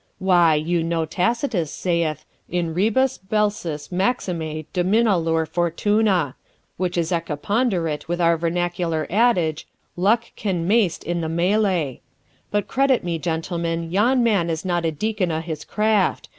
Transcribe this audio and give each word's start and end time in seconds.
Why, 0.17 0.55
you 0.55 0.81
know 0.81 1.05
Tacitus 1.05 1.69
saith, 1.71 2.25
"In 2.49 2.73
rebus 2.73 3.19
bellicis 3.19 3.91
maxime 3.91 4.65
dominalur 4.73 5.47
Fortuna," 5.47 6.33
which 6.77 6.97
is 6.97 7.11
equiponderate 7.11 8.07
with 8.07 8.19
our 8.19 8.35
vernacular 8.35 9.05
adage, 9.11 9.67
"Luck 9.95 10.31
can 10.35 10.67
maist 10.67 11.03
in 11.03 11.21
the 11.21 11.29
mellee." 11.29 12.01
But 12.49 12.67
credit 12.67 13.03
me, 13.03 13.19
gentlemen, 13.19 13.91
yon 13.91 14.23
man 14.23 14.49
is 14.49 14.65
not 14.65 14.85
a 14.85 14.91
deacon 14.91 15.31
o' 15.31 15.39
his 15.39 15.63
craft. 15.63 16.29